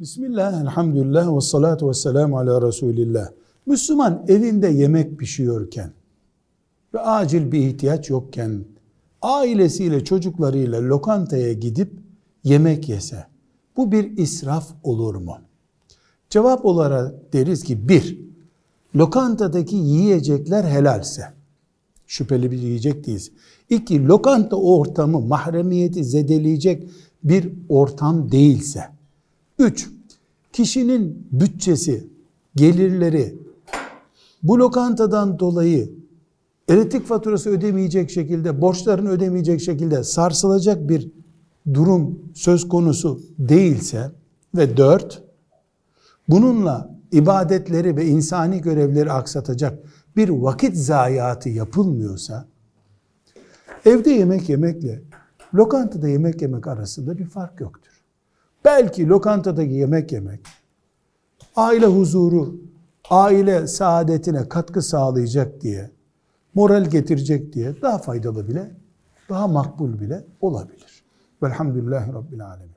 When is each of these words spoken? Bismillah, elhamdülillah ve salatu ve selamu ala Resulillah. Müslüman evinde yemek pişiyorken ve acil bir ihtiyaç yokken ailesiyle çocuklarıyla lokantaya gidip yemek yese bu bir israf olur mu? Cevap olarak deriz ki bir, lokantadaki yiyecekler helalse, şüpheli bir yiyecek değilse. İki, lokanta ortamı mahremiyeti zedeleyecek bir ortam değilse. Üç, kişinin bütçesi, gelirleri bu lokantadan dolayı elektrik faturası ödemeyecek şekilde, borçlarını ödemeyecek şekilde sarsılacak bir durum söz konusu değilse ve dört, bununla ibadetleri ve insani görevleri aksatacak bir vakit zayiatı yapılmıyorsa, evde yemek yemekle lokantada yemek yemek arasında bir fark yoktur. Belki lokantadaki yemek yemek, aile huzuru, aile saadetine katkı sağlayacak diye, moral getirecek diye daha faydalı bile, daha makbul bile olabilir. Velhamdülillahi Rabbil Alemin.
Bismillah, 0.00 0.62
elhamdülillah 0.62 1.36
ve 1.36 1.40
salatu 1.40 1.88
ve 1.88 1.94
selamu 1.94 2.38
ala 2.38 2.62
Resulillah. 2.62 3.28
Müslüman 3.66 4.24
evinde 4.28 4.68
yemek 4.68 5.18
pişiyorken 5.18 5.92
ve 6.94 7.00
acil 7.00 7.52
bir 7.52 7.58
ihtiyaç 7.58 8.10
yokken 8.10 8.64
ailesiyle 9.22 10.04
çocuklarıyla 10.04 10.82
lokantaya 10.88 11.52
gidip 11.52 11.92
yemek 12.44 12.88
yese 12.88 13.26
bu 13.76 13.92
bir 13.92 14.16
israf 14.16 14.68
olur 14.82 15.14
mu? 15.14 15.36
Cevap 16.30 16.64
olarak 16.64 17.32
deriz 17.32 17.64
ki 17.64 17.88
bir, 17.88 18.18
lokantadaki 18.96 19.76
yiyecekler 19.76 20.64
helalse, 20.64 21.24
şüpheli 22.06 22.50
bir 22.50 22.58
yiyecek 22.58 23.06
değilse. 23.06 23.32
İki, 23.70 24.06
lokanta 24.06 24.56
ortamı 24.56 25.20
mahremiyeti 25.20 26.04
zedeleyecek 26.04 26.90
bir 27.24 27.52
ortam 27.68 28.32
değilse. 28.32 28.99
Üç, 29.60 29.90
kişinin 30.52 31.28
bütçesi, 31.32 32.06
gelirleri 32.56 33.38
bu 34.42 34.58
lokantadan 34.58 35.38
dolayı 35.38 35.92
elektrik 36.68 37.06
faturası 37.06 37.50
ödemeyecek 37.50 38.10
şekilde, 38.10 38.60
borçlarını 38.60 39.10
ödemeyecek 39.10 39.60
şekilde 39.60 40.04
sarsılacak 40.04 40.88
bir 40.88 41.10
durum 41.74 42.18
söz 42.34 42.68
konusu 42.68 43.20
değilse 43.38 44.10
ve 44.56 44.76
dört, 44.76 45.22
bununla 46.28 46.98
ibadetleri 47.12 47.96
ve 47.96 48.06
insani 48.06 48.60
görevleri 48.60 49.12
aksatacak 49.12 49.78
bir 50.16 50.28
vakit 50.28 50.76
zayiatı 50.76 51.48
yapılmıyorsa, 51.48 52.46
evde 53.84 54.10
yemek 54.10 54.48
yemekle 54.48 55.02
lokantada 55.54 56.08
yemek 56.08 56.42
yemek 56.42 56.66
arasında 56.66 57.18
bir 57.18 57.26
fark 57.26 57.60
yoktur. 57.60 57.99
Belki 58.70 59.08
lokantadaki 59.08 59.72
yemek 59.72 60.12
yemek, 60.12 60.40
aile 61.56 61.86
huzuru, 61.86 62.54
aile 63.10 63.66
saadetine 63.66 64.48
katkı 64.48 64.82
sağlayacak 64.82 65.60
diye, 65.60 65.90
moral 66.54 66.84
getirecek 66.84 67.52
diye 67.52 67.82
daha 67.82 67.98
faydalı 67.98 68.48
bile, 68.48 68.70
daha 69.28 69.48
makbul 69.48 70.00
bile 70.00 70.24
olabilir. 70.40 71.04
Velhamdülillahi 71.42 72.12
Rabbil 72.12 72.46
Alemin. 72.46 72.76